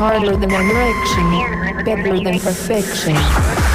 [0.00, 3.69] better than one erection, better than perfection.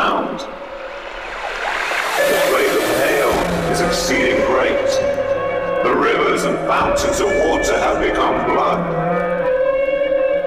[0.00, 0.06] The
[2.56, 3.28] of hail
[3.70, 4.88] is exceeding great.
[5.84, 8.80] The rivers and fountains of water have become blood.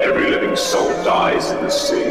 [0.02, 2.02] Every living soul dies in the sea.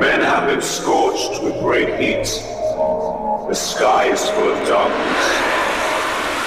[0.00, 2.24] Men have been scorched with great heat.
[2.24, 5.26] The sky is full of darkness.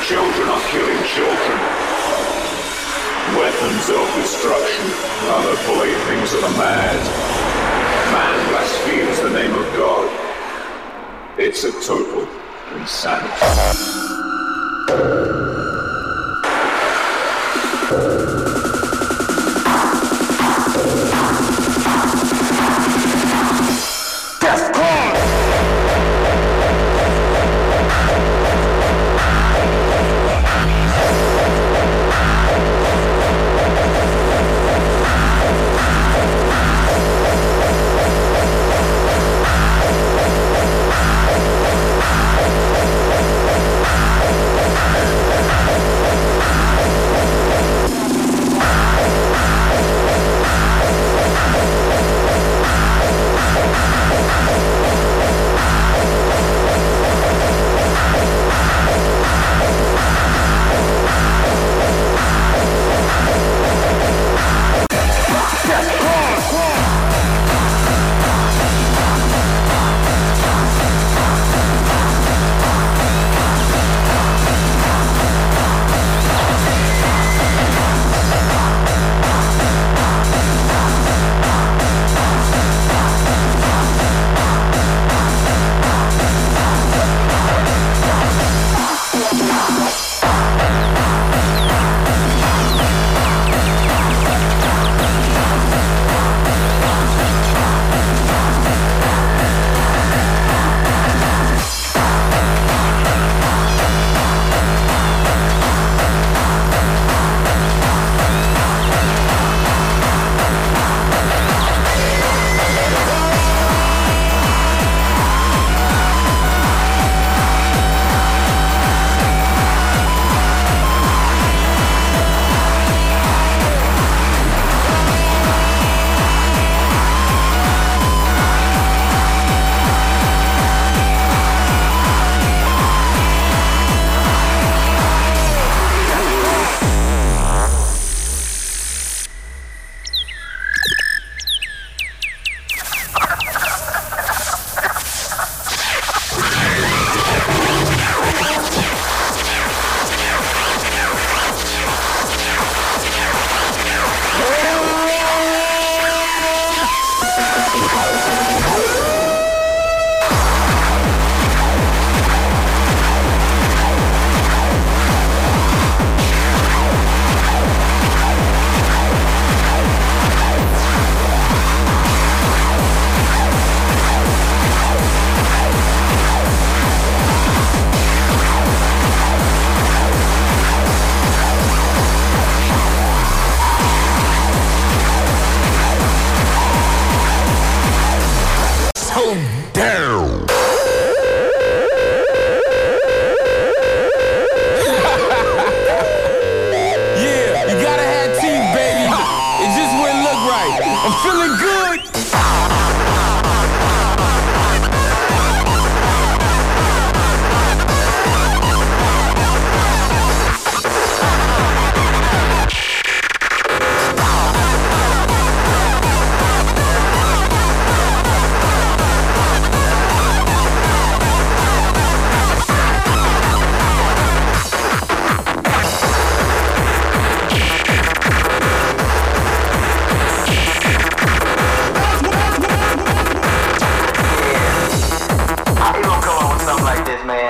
[0.08, 1.60] Children are killing children.
[3.38, 4.88] Weapons of destruction
[5.30, 7.63] are the playthings of the mad.
[8.14, 10.08] Man blasphemes the name of God.
[11.40, 12.28] It's a total
[12.78, 13.34] insanity.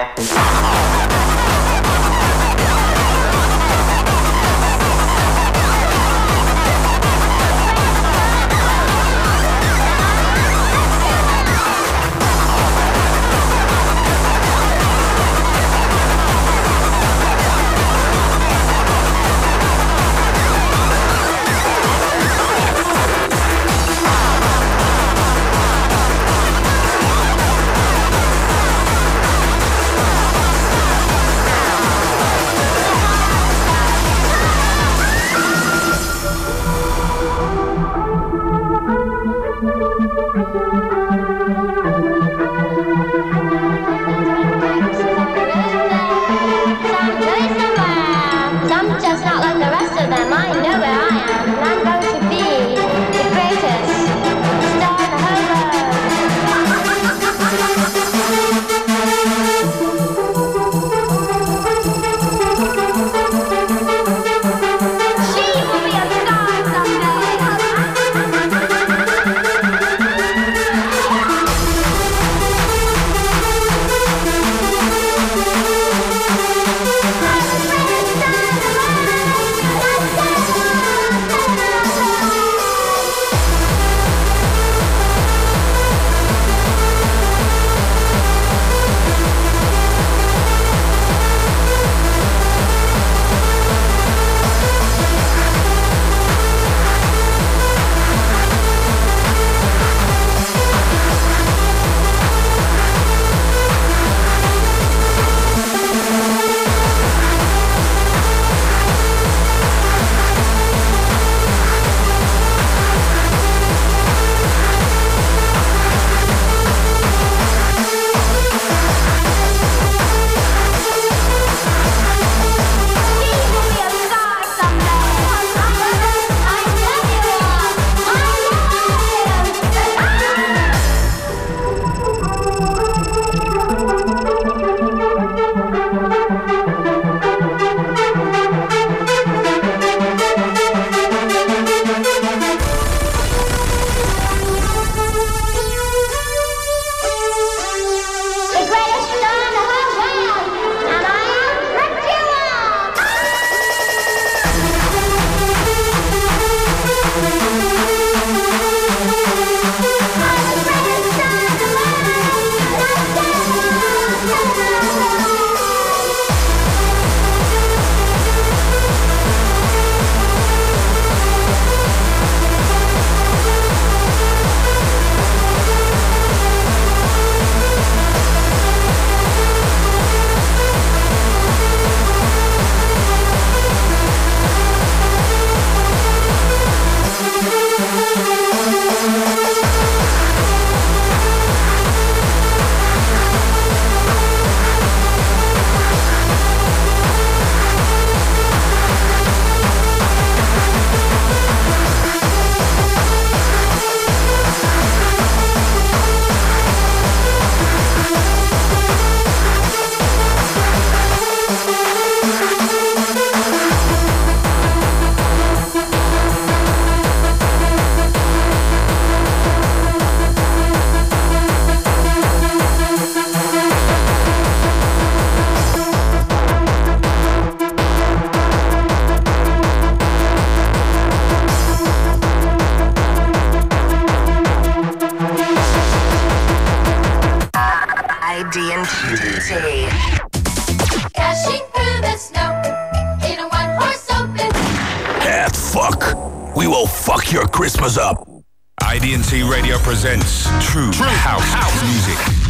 [0.03, 0.52] Yeah.